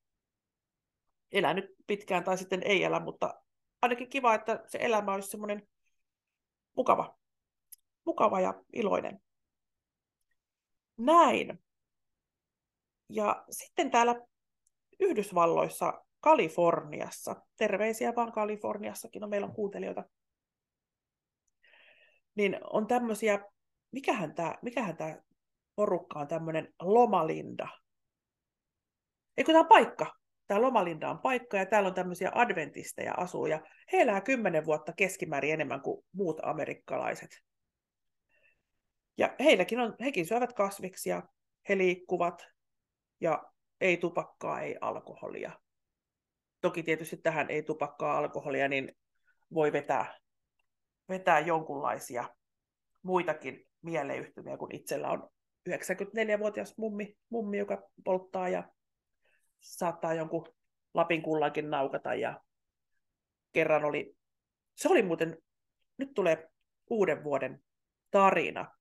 Elää 1.33 1.55
nyt 1.55 1.75
pitkään 1.87 2.25
tai 2.25 2.39
sitten 2.39 2.63
ei 2.65 2.85
elä, 2.85 3.01
mutta 3.01 3.43
ainakin 3.83 4.11
kiva, 4.11 4.35
että 4.35 4.63
se 4.67 4.79
elämä 4.81 5.13
olisi 5.13 5.31
semmoinen 5.31 5.69
mukava, 6.77 7.19
mukava 8.05 8.41
ja 8.41 8.63
iloinen. 8.73 9.23
Näin. 10.97 11.65
Ja 13.09 13.45
sitten 13.51 13.91
täällä 13.91 14.27
Yhdysvalloissa 15.01 16.05
Kaliforniassa. 16.21 17.37
Terveisiä 17.57 18.15
vaan 18.17 18.33
Kaliforniassakin, 18.33 19.21
no 19.21 19.29
meillä 19.29 19.47
on 19.47 19.55
kuuntelijoita. 19.55 20.05
Niin 22.35 22.59
on 22.73 22.87
tämmöisiä, 22.87 23.45
mikähän 23.93 24.35
tämä 24.35 24.55
mikähän 24.63 24.97
tää 24.97 25.23
porukka 25.75 26.19
on 26.19 26.29
tämmöinen 26.29 26.75
lomalinda. 26.81 27.69
Eikö 29.37 29.53
tämä 29.53 29.65
paikka? 29.65 30.07
Tämä 30.47 30.63
lomalinda 30.63 31.11
on 31.11 31.19
paikka 31.19 31.57
ja 31.57 31.67
täällä 31.67 31.89
on 31.89 31.95
tämmöisiä 31.95 32.31
adventisteja 32.35 33.15
asuu 33.17 33.47
ja 33.47 33.61
he 33.93 34.01
elää 34.01 34.21
kymmenen 34.21 34.65
vuotta 34.65 34.93
keskimäärin 34.93 35.53
enemmän 35.53 35.81
kuin 35.81 36.05
muut 36.13 36.41
amerikkalaiset. 36.43 37.31
Ja 39.19 39.35
heilläkin 39.41 39.81
on, 39.81 39.97
hekin 40.01 40.27
syövät 40.27 40.53
kasviksia, 40.53 41.23
he 41.69 41.79
liikkuvat 41.79 42.47
ja 43.21 43.45
ei 43.81 43.97
tupakkaa, 43.97 44.61
ei 44.61 44.77
alkoholia. 44.81 45.53
Toki 46.61 46.83
tietysti 46.83 47.17
tähän 47.17 47.51
ei 47.51 47.63
tupakkaa 47.63 48.19
alkoholia, 48.19 48.69
niin 48.69 48.97
voi 49.55 49.73
vetää 49.73 50.21
vetää 51.11 51.41
jonkunlaisia 51.41 52.29
muitakin 53.03 53.67
mieleyhtymiä, 53.83 54.57
kun 54.57 54.75
itsellä 54.75 55.11
on 55.11 55.31
94-vuotias 55.69 56.79
mummi, 56.79 57.17
mummi, 57.29 57.59
joka 57.59 57.83
polttaa 58.05 58.49
ja 58.49 58.65
saattaa 59.61 60.15
jonkun 60.15 60.47
Lapin 60.95 61.23
kullankin 61.23 61.71
naukata. 61.71 62.15
Ja 62.15 62.41
kerran 63.53 63.85
oli, 63.85 64.17
se 64.75 64.89
oli 64.89 65.03
muuten, 65.03 65.39
nyt 65.99 66.15
tulee 66.15 66.49
uuden 66.91 67.25
vuoden 67.25 67.63
tarina. 68.11 68.77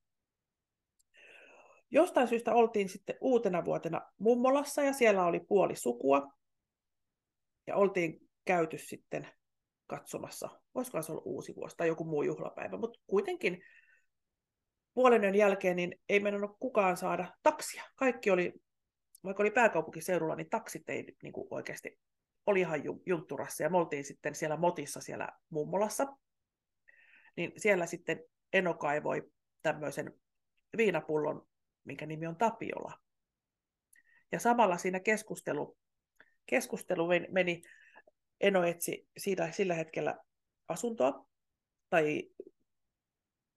Jostain 1.92 2.28
syystä 2.28 2.54
oltiin 2.54 2.90
sitten 2.90 3.16
uutena 3.22 3.66
vuotena 3.66 4.02
mummolassa 4.18 4.84
ja 4.84 4.94
siellä 4.94 5.26
oli 5.26 5.40
puoli 5.40 5.76
sukua. 5.76 6.34
Ja 7.70 7.76
oltiin 7.76 8.30
käyty 8.46 8.78
sitten 8.78 9.28
katsomassa, 9.88 10.50
voisiko 10.76 11.02
se 11.02 11.12
olla 11.12 11.22
uusi 11.26 11.56
vuosi 11.56 11.78
tai 11.78 11.88
joku 11.88 12.04
muu 12.04 12.24
juhlapäivä, 12.24 12.78
mutta 12.78 13.00
kuitenkin 13.08 13.62
puolen 14.94 15.36
jälkeen 15.36 15.76
niin 15.76 15.96
ei 16.10 16.20
mennyt 16.20 16.52
kukaan 16.60 16.98
saada 16.98 17.34
taksia. 17.44 17.84
Kaikki 17.96 18.32
oli, 18.32 18.54
vaikka 19.24 19.44
oli 19.44 19.52
pääkaupunkiseudulla, 19.52 20.36
niin 20.36 20.50
taksit 20.50 20.90
ei 20.90 21.06
niin 21.24 21.34
kuin 21.34 21.48
oikeasti, 21.52 22.00
oli 22.46 22.60
ihan 22.60 22.82
juntturassa. 23.06 23.64
Ja 23.64 23.70
me 23.70 23.78
oltiin 23.78 24.04
sitten 24.04 24.36
siellä 24.36 24.58
Motissa 24.58 25.02
siellä 25.02 25.30
mummolassa. 25.50 26.08
Niin 27.38 27.52
siellä 27.58 27.86
sitten 27.86 28.24
Eno 28.54 28.74
kaivoi 28.74 29.32
tämmöisen 29.62 30.14
viinapullon, 30.78 31.48
minkä 31.84 32.06
nimi 32.06 32.28
on 32.28 32.38
Tapiola. 32.38 32.94
Ja 34.32 34.40
samalla 34.40 34.78
siinä 34.78 35.00
keskustelu, 35.00 35.78
keskustelu 36.50 37.08
meni, 37.30 37.62
Eno 38.42 38.64
etsi 38.64 39.08
siitä, 39.18 39.52
sillä 39.52 39.74
hetkellä 39.74 40.18
asuntoa 40.68 41.26
tai 41.90 42.30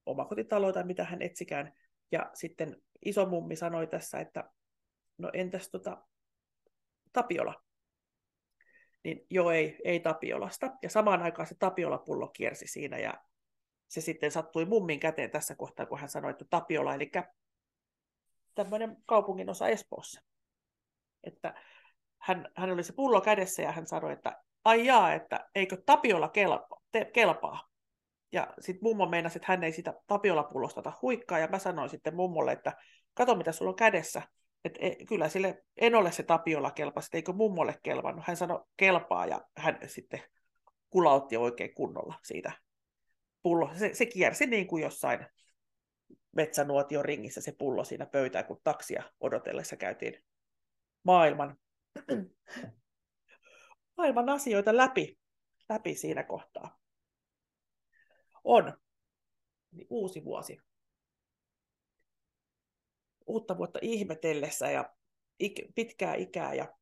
omakotitaloa 0.05 0.73
tai 0.73 0.83
mitä 0.83 1.03
hän 1.03 1.21
etsikään. 1.21 1.73
Ja 2.11 2.31
sitten 2.33 2.81
iso 3.05 3.25
mummi 3.25 3.55
sanoi 3.55 3.87
tässä, 3.87 4.19
että 4.19 4.49
no 5.17 5.29
entäs 5.33 5.69
tota 5.69 6.07
Tapiola? 7.13 7.63
Niin 9.03 9.25
joo, 9.29 9.51
ei, 9.51 9.77
ei 9.83 9.99
Tapiolasta. 9.99 10.71
Ja 10.81 10.89
samaan 10.89 11.21
aikaan 11.21 11.47
se 11.47 11.55
Tapiola-pullo 11.59 12.27
kiersi 12.27 12.67
siinä 12.67 12.97
ja 12.97 13.13
se 13.87 14.01
sitten 14.01 14.31
sattui 14.31 14.65
mummin 14.65 14.99
käteen 14.99 15.31
tässä 15.31 15.55
kohtaa, 15.55 15.85
kun 15.85 15.99
hän 15.99 16.09
sanoi, 16.09 16.31
että 16.31 16.45
Tapiola, 16.49 16.95
eli 16.95 17.11
tämmöinen 18.55 18.97
kaupungin 19.05 19.49
osa 19.49 19.67
Espoossa. 19.67 20.21
Että 21.23 21.53
hän, 22.23 22.47
hän 22.55 22.71
oli 22.71 22.83
se 22.83 22.93
pullo 22.93 23.21
kädessä 23.21 23.61
ja 23.61 23.71
hän 23.71 23.87
sanoi, 23.87 24.13
että 24.13 24.43
ai 24.65 24.85
jaa, 24.85 25.13
että 25.13 25.49
eikö 25.55 25.77
Tapiola 25.85 26.29
kelpaa. 26.29 26.81
Te, 26.91 27.05
kelpaa. 27.05 27.69
Ja 28.31 28.53
sitten 28.59 28.83
mummo 28.83 29.05
meinasi, 29.05 29.37
että 29.37 29.45
hän 29.51 29.63
ei 29.63 29.71
sitä 29.71 29.93
Tapiola-pullosta 30.07 30.79
ota 30.79 30.93
huikkaa, 31.01 31.39
ja 31.39 31.47
mä 31.47 31.59
sanoin 31.59 31.89
sitten 31.89 32.15
mummolle, 32.15 32.51
että 32.51 32.77
kato 33.13 33.35
mitä 33.35 33.51
sulla 33.51 33.69
on 33.69 33.75
kädessä, 33.75 34.21
että 34.65 34.79
e, 34.81 34.95
kyllä 35.07 35.29
sille 35.29 35.63
en 35.77 35.95
ole 35.95 36.11
se 36.11 36.23
Tapiola 36.23 36.71
kelpasi, 36.71 37.09
eikö 37.13 37.33
mummolle 37.33 37.75
kelvannut. 37.83 38.25
Hän 38.27 38.37
sanoi 38.37 38.65
kelpaa, 38.77 39.25
ja 39.25 39.41
hän 39.57 39.79
sitten 39.85 40.21
kulautti 40.89 41.37
oikein 41.37 41.73
kunnolla 41.73 42.15
siitä 42.23 42.51
pullo. 43.41 43.71
Se, 43.75 43.93
se 43.93 44.05
kiersi 44.05 44.45
niin 44.45 44.67
kuin 44.67 44.83
jossain 44.83 45.25
metsänuotion 46.31 47.05
ringissä 47.05 47.41
se 47.41 47.55
pullo 47.57 47.83
siinä 47.83 48.05
pöytään, 48.05 48.45
kun 48.45 48.61
taksia 48.63 49.03
odotellessa 49.19 49.75
käytiin 49.75 50.23
maailman, 51.03 51.57
maailman 53.97 54.29
asioita 54.29 54.77
läpi, 54.77 55.19
läpi 55.69 55.95
siinä 55.95 56.23
kohtaa 56.23 56.83
on 58.43 58.77
niin 59.71 59.87
uusi 59.89 60.23
vuosi. 60.23 60.57
Uutta 63.27 63.57
vuotta 63.57 63.79
ihmetellessä 63.81 64.71
ja 64.71 64.89
ik- 65.43 65.71
pitkää 65.75 66.15
ikää 66.15 66.53
ja 66.53 66.73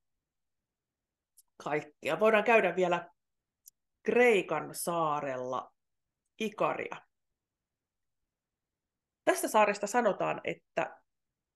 kaikkea. 1.63 2.19
Voidaan 2.19 2.43
käydä 2.43 2.75
vielä 2.75 3.09
Kreikan 4.03 4.75
saarella 4.75 5.73
Ikaria. 6.39 6.95
Tästä 9.25 9.47
saaresta 9.47 9.87
sanotaan, 9.87 10.41
että 10.43 11.01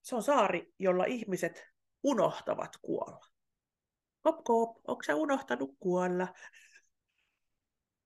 se 0.01 0.15
on 0.15 0.23
saari, 0.23 0.73
jolla 0.79 1.05
ihmiset 1.05 1.63
unohtavat 2.03 2.71
kuolla. 2.81 3.25
Kop, 4.25 4.43
kop, 4.43 4.77
onko 4.87 5.03
sä 5.03 5.15
unohtanut 5.15 5.75
kuolla? 5.79 6.27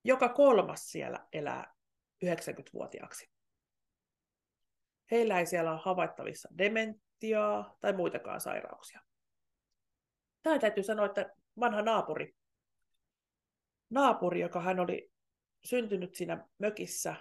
Joka 0.04 0.28
kolmas 0.28 0.90
siellä 0.90 1.26
elää 1.32 1.74
90-vuotiaaksi. 2.24 3.30
Heillä 5.10 5.38
ei 5.38 5.46
siellä 5.46 5.72
ole 5.72 5.80
havaittavissa 5.84 6.48
dementiaa 6.58 7.76
tai 7.80 7.92
muitakaan 7.92 8.40
sairauksia. 8.40 9.00
Tämä 10.42 10.58
täytyy 10.58 10.84
sanoa, 10.84 11.06
että 11.06 11.32
vanha 11.60 11.82
naapuri, 11.82 12.36
naapuri, 13.90 14.40
joka 14.40 14.60
hän 14.60 14.80
oli 14.80 15.12
syntynyt 15.64 16.14
siinä 16.14 16.48
mökissä 16.58 17.14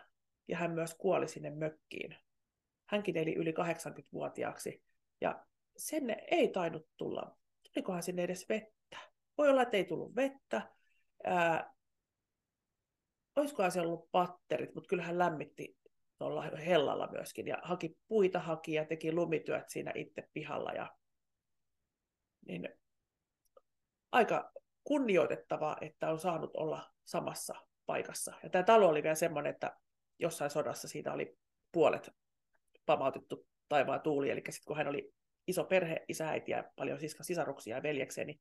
ja 0.48 0.58
hän 0.58 0.72
myös 0.72 0.96
kuoli 0.96 1.28
sinne 1.28 1.50
mökkiin. 1.50 2.18
Hänkin 2.86 3.18
eli 3.18 3.36
yli 3.36 3.52
80-vuotiaaksi 3.52 4.84
ja 5.22 5.46
sen 5.78 6.10
ei 6.32 6.48
tainnut 6.48 6.88
tulla, 6.98 7.38
tulikohan 7.64 8.04
sinne 8.04 8.24
edes 8.24 8.50
vettä. 8.50 8.79
Voi 9.40 9.50
olla, 9.50 9.62
että 9.62 9.78
ei 9.78 9.86
tullut 9.86 10.16
vettä. 10.16 10.62
Ää, 11.24 11.74
olisikohan 13.36 13.72
se 13.72 13.82
ollut 13.82 14.12
patterit, 14.12 14.76
mutta 14.76 14.88
kyllähän 14.88 15.18
lämmitti 15.20 15.78
tuolla 16.18 16.42
hellalla 16.42 17.08
myöskin 17.12 17.48
ja 17.48 17.58
haki 17.64 17.98
puita 18.08 18.40
haki 18.40 18.74
ja 18.74 18.86
teki 18.86 19.12
lumityöt 19.12 19.70
siinä 19.70 19.92
itse 19.96 20.30
pihalla. 20.34 20.72
Ja, 20.72 20.96
niin 22.48 22.70
aika 24.12 24.52
kunnioitettavaa, 24.84 25.78
että 25.82 26.10
on 26.10 26.20
saanut 26.20 26.52
olla 26.58 26.94
samassa 27.06 27.56
paikassa. 27.86 28.34
Ja 28.44 28.50
tämä 28.50 28.64
talo 28.64 28.88
oli 28.88 29.04
vielä 29.04 29.16
semmoinen, 29.16 29.54
että 29.54 29.78
jossain 30.20 30.52
sodassa 30.52 30.88
siitä 30.88 31.14
oli 31.14 31.38
puolet 31.72 32.10
pamautettu 32.86 33.48
taivaan 33.70 34.02
tuuli, 34.02 34.30
eli 34.30 34.42
sitten 34.50 34.68
kun 34.68 34.78
hän 34.78 34.88
oli 34.88 35.14
iso 35.48 35.64
perhe, 35.64 36.06
isä, 36.08 36.30
äiti 36.30 36.52
ja 36.52 36.64
paljon 36.76 37.00
siska, 37.00 37.24
sisaruksia 37.24 37.76
ja 37.76 37.84
veljekseen, 37.84 38.28
niin 38.28 38.40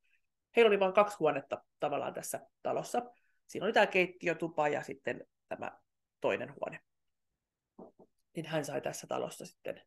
heillä 0.59 0.69
oli 0.69 0.81
vain 0.81 0.93
kaksi 0.93 1.17
huonetta 1.19 1.65
tavallaan 1.81 2.15
tässä 2.15 2.41
talossa 2.63 3.03
siinä 3.49 3.65
oli 3.65 3.73
tämä 3.73 3.87
keittiötupa 3.87 4.69
ja 4.69 4.83
sitten 4.83 5.27
tämä 5.49 5.79
toinen 6.21 6.55
huone. 6.55 6.81
Niin 8.37 8.47
hän 8.47 8.65
sai 8.65 8.81
tässä 8.81 9.07
talossa 9.07 9.47
sitten 9.47 9.83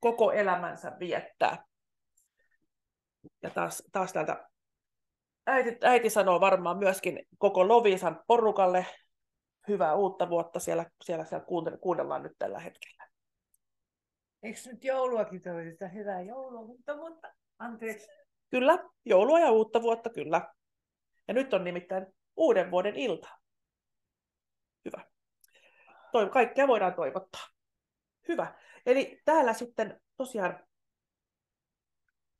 koko 0.00 0.32
elämänsä 0.32 0.92
viettää. 0.98 1.64
Ja 3.42 3.50
taas, 3.50 3.82
taas 3.92 4.12
täältä 4.12 4.48
äiti, 5.46 5.78
äiti 5.82 6.10
sanoo 6.10 6.40
varmaan 6.40 6.78
myöskin 6.78 7.26
koko 7.38 7.68
Lovisan 7.68 8.24
porukalle 8.26 8.86
hyvää 9.68 9.94
uutta 9.94 10.28
vuotta. 10.28 10.60
Siellä, 10.60 10.86
siellä, 11.04 11.24
siellä 11.24 11.46
kuunnellaan 11.80 12.22
nyt 12.22 12.32
tällä 12.38 12.58
hetkellä. 12.58 13.06
Eikö 14.42 14.58
nyt 14.66 14.84
jouluakin 14.84 15.42
toivoteta? 15.42 15.88
Hyvää 15.88 16.20
joulua, 16.20 16.60
uutta 16.60 16.96
vuotta. 16.96 17.34
Anteeksi. 17.58 18.25
Kyllä, 18.50 18.78
joulua 19.04 19.40
ja 19.40 19.50
uutta 19.50 19.82
vuotta, 19.82 20.10
kyllä. 20.10 20.54
Ja 21.28 21.34
nyt 21.34 21.54
on 21.54 21.64
nimittäin 21.64 22.06
uuden 22.36 22.70
vuoden 22.70 22.96
ilta. 22.96 23.28
Hyvä. 24.84 25.04
Toiv- 26.12 26.30
kaikkea 26.30 26.68
voidaan 26.68 26.94
toivottaa. 26.94 27.46
Hyvä. 28.28 28.54
Eli 28.86 29.22
täällä 29.24 29.52
sitten 29.52 30.00
tosiaan 30.16 30.66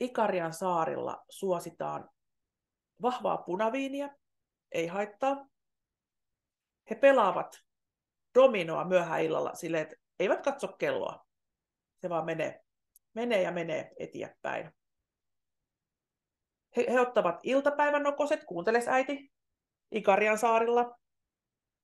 Ikarian 0.01 0.53
saarilla 0.53 1.25
suositaan 1.29 2.11
vahvaa 3.03 3.37
punaviiniä, 3.37 4.17
ei 4.73 4.87
haittaa. 4.87 5.47
He 6.91 6.95
pelaavat 6.95 7.65
dominoa 8.35 8.85
myöhään 8.85 9.23
illalla 9.23 9.55
silleen, 9.55 9.83
että 9.83 9.97
eivät 10.21 10.43
katso 10.43 10.69
kelloa. 10.69 11.27
Se 11.97 12.09
vaan 12.09 12.25
menee, 12.25 12.61
menee 13.15 13.43
ja 13.43 13.53
menee 13.53 13.93
eteenpäin. 13.99 14.71
He, 16.77 16.87
he 16.89 17.01
ottavat 17.01 17.41
iltapäivän 17.43 18.03
nokoset, 18.03 18.45
kuunteles 18.45 18.89
äiti, 18.89 19.33
Ikarian 19.91 20.39
saarilla. 20.39 20.99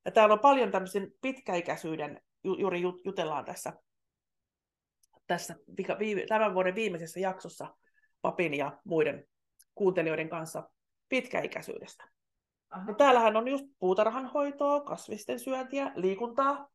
Ja 0.05 0.11
täällä 0.11 0.33
on 0.33 0.40
paljon 0.40 0.70
tämmöisen 0.70 1.12
pitkäikäisyyden, 1.20 2.20
ju, 2.44 2.55
juuri 2.59 2.81
jutellaan 3.05 3.44
tässä, 3.44 3.72
tässä 5.26 5.55
viime, 5.98 6.26
tämän 6.28 6.55
vuoden 6.55 6.74
viimeisessä 6.74 7.20
jaksossa 7.20 7.76
papin 8.22 8.55
ja 8.55 8.81
muiden 8.85 9.24
kuuntelijoiden 9.74 10.28
kanssa 10.28 10.70
pitkäikäisyydestä. 11.09 12.09
Ja 12.88 12.94
täällähän 12.94 13.37
on 13.37 13.48
just 13.48 13.64
puutarhanhoitoa, 13.78 14.81
kasvisten 14.81 15.40
syöntiä, 15.40 15.92
liikuntaa. 15.94 16.68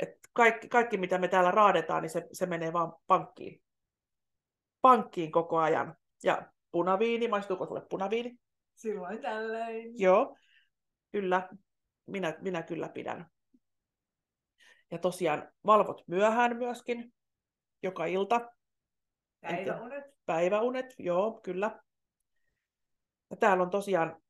Et 0.00 0.18
kaikki, 0.32 0.68
kaikki, 0.68 0.96
mitä 0.96 1.18
me 1.18 1.28
täällä 1.28 1.50
raadetaan, 1.50 2.02
niin 2.02 2.10
se, 2.10 2.28
se 2.32 2.46
menee 2.46 2.72
vaan 2.72 2.92
pankkiin. 3.06 3.62
Pankkiin 4.80 5.32
koko 5.32 5.58
ajan. 5.58 5.96
Ja 6.24 6.52
punaviini, 6.70 7.28
maistuuko 7.28 7.66
sulle 7.66 7.82
punaviini? 7.90 8.38
Silloin 8.74 9.20
tällöin. 9.20 10.00
Joo, 10.00 10.36
kyllä. 11.12 11.48
Minä, 12.06 12.36
minä 12.40 12.62
kyllä 12.62 12.88
pidän. 12.88 13.26
Ja 14.90 14.98
tosiaan 14.98 15.48
valvot 15.66 16.02
myöhään 16.06 16.56
myöskin, 16.56 17.14
joka 17.82 18.06
ilta. 18.06 18.50
Päiväunet. 19.40 20.04
Päiväunet, 20.26 20.94
joo, 20.98 21.40
kyllä. 21.42 21.80
Ja 23.30 23.36
täällä 23.36 23.62
on 23.62 23.70
tosiaan, 23.70 24.22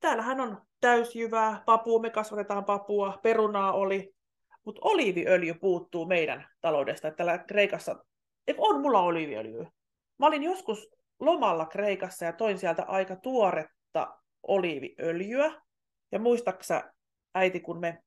täällähän 0.00 0.40
on 0.40 0.62
täysjyvää, 0.80 1.62
papua, 1.66 2.00
me 2.00 2.10
kasvatetaan 2.10 2.64
papua, 2.64 3.18
perunaa 3.22 3.72
oli, 3.72 4.14
mutta 4.64 4.80
oliiviöljy 4.84 5.54
puuttuu 5.54 6.06
meidän 6.06 6.48
taloudesta. 6.60 7.08
Että 7.08 7.16
täällä 7.16 7.44
Kreikassa, 7.44 8.04
on 8.58 8.80
mulla 8.80 9.00
oliiviöljyä. 9.00 9.70
Mä 10.18 10.26
olin 10.26 10.42
joskus 10.42 10.88
lomalla 11.20 11.66
Kreikassa 11.66 12.24
ja 12.24 12.32
toin 12.32 12.58
sieltä 12.58 12.82
aika 12.82 13.16
tuoretta 13.16 14.16
oliiviöljyä. 14.42 15.62
Ja 16.12 16.18
muistaksä, 16.18 16.92
äiti, 17.34 17.60
kun 17.60 17.80
me 17.80 18.02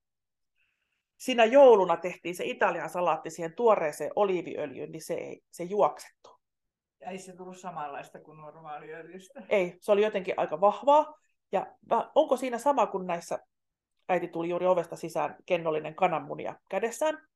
siinä 1.18 1.46
jouluna 1.46 1.98
tehtiin 1.98 2.36
se 2.36 2.46
Italian 2.46 2.90
salaatti 2.90 3.30
siihen 3.30 3.56
tuoreeseen 3.56 4.12
oliiviöljyyn, 4.16 4.92
niin 4.92 5.02
se 5.02 5.14
ei 5.14 5.42
se 5.52 5.64
juoksettu. 5.64 6.30
Ei 7.02 7.18
se 7.18 7.36
tullut 7.36 7.58
samanlaista 7.58 8.20
kuin 8.20 8.42
normaaliöljystä. 8.42 9.44
Ei, 9.50 9.78
se 9.82 9.92
oli 9.92 10.02
jotenkin 10.02 10.34
aika 10.38 10.62
vahvaa. 10.62 11.14
Ja 11.52 11.68
onko 12.16 12.38
siinä 12.38 12.58
sama 12.58 12.88
kuin 12.88 13.08
näissä, 13.08 13.40
äiti 14.10 14.28
tuli 14.28 14.50
juuri 14.50 14.66
ovesta 14.66 14.96
sisään, 14.96 15.36
kennollinen 15.46 15.96
kananmunia 15.96 16.56
kädessään, 16.70 17.28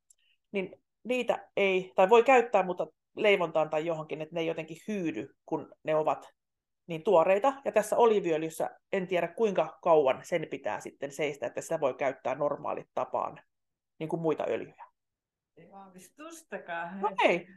niin 0.51 0.81
niitä 1.03 1.49
ei, 1.57 1.91
tai 1.95 2.09
voi 2.09 2.23
käyttää, 2.23 2.63
mutta 2.63 2.87
leivontaan 3.15 3.69
tai 3.69 3.85
johonkin, 3.85 4.21
että 4.21 4.35
ne 4.35 4.41
ei 4.41 4.47
jotenkin 4.47 4.77
hyydy, 4.87 5.35
kun 5.45 5.75
ne 5.83 5.95
ovat 5.95 6.33
niin 6.87 7.03
tuoreita. 7.03 7.53
Ja 7.65 7.71
tässä 7.71 7.97
oliviöljyssä 7.97 8.69
en 8.91 9.07
tiedä 9.07 9.27
kuinka 9.27 9.79
kauan 9.81 10.19
sen 10.23 10.47
pitää 10.51 10.79
sitten 10.79 11.11
seistä, 11.11 11.47
että 11.47 11.61
sitä 11.61 11.79
voi 11.79 11.93
käyttää 11.93 12.35
normaalit 12.35 12.87
tapaan, 12.93 13.41
niin 13.99 14.09
kuin 14.09 14.21
muita 14.21 14.45
öljyjä. 14.47 14.85
Ei 15.57 15.71
vahvistustakaan. 15.71 17.01
No 17.01 17.09
ei, 17.23 17.47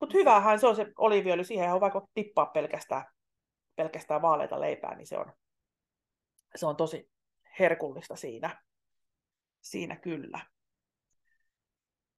mutta 0.00 0.18
hyvähän 0.18 0.60
se 0.60 0.66
on 0.66 0.76
se 0.76 0.86
oliviöljy, 0.98 1.44
siihen 1.44 1.72
on 1.72 1.80
vaikka 1.80 2.06
tippaa 2.14 2.46
pelkästään, 2.46 3.04
pelkästään 3.76 4.22
vaaleita 4.22 4.60
leipää, 4.60 4.96
niin 4.96 5.06
se 5.06 5.18
on, 5.18 5.32
se 6.54 6.66
on 6.66 6.76
tosi 6.76 7.10
herkullista 7.58 8.16
siinä, 8.16 8.62
siinä 9.60 9.96
kyllä. 9.96 10.40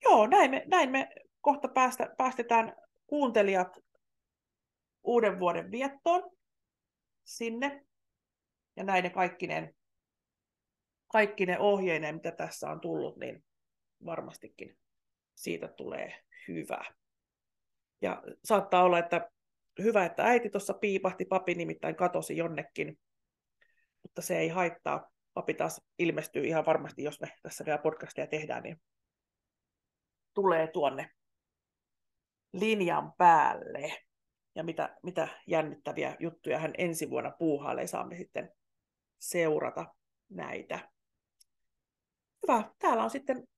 Joo, 0.04 0.26
näin 0.26 0.50
me, 0.50 0.64
näin 0.66 0.90
me 0.90 1.08
kohta 1.44 1.68
päästä, 1.68 2.14
päästetään 2.18 2.76
kuuntelijat 3.06 3.78
uuden 5.02 5.40
vuoden 5.40 5.70
viettoon 5.70 6.30
sinne. 7.24 7.86
Ja 8.76 8.84
näiden 8.84 9.12
kaikkinen, 9.12 9.74
kaikki 11.12 11.46
ne 11.46 11.58
ohjeineen, 11.58 12.14
mitä 12.14 12.32
tässä 12.32 12.70
on 12.70 12.80
tullut, 12.80 13.16
niin 13.16 13.44
varmastikin 14.04 14.78
siitä 15.34 15.68
tulee 15.68 16.22
hyvä. 16.48 16.84
Ja 18.02 18.22
saattaa 18.44 18.84
olla, 18.84 18.98
että 18.98 19.30
hyvä, 19.82 20.04
että 20.04 20.24
äiti 20.24 20.50
tuossa 20.50 20.74
piipahti, 20.74 21.24
papi 21.24 21.54
nimittäin 21.54 21.96
katosi 21.96 22.36
jonnekin, 22.36 22.98
mutta 24.02 24.22
se 24.22 24.38
ei 24.38 24.48
haittaa. 24.48 25.10
Papi 25.34 25.54
taas 25.54 25.80
ilmestyy 25.98 26.44
ihan 26.46 26.66
varmasti, 26.66 27.02
jos 27.02 27.20
me 27.20 27.28
tässä 27.42 27.64
vielä 27.64 27.78
podcastia 27.78 28.26
tehdään, 28.26 28.62
niin 28.62 28.80
tulee 30.34 30.66
tuonne 30.66 31.10
linjan 32.54 33.12
päälle. 33.18 33.92
Ja 34.54 34.64
mitä, 34.64 34.96
mitä 35.02 35.28
jännittäviä 35.46 36.16
juttuja 36.20 36.58
hän 36.58 36.72
ensi 36.78 37.10
vuonna 37.10 37.30
puuhailee, 37.38 37.86
saamme 37.86 38.16
sitten 38.16 38.52
seurata 39.18 39.94
näitä. 40.28 40.90
Hyvä. 42.42 42.70
Täällä 42.78 43.04
on 43.04 43.10
sitten 43.10 43.48